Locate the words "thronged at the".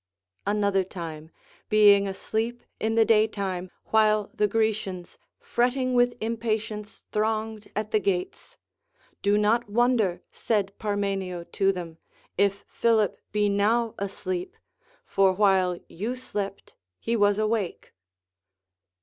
7.11-7.99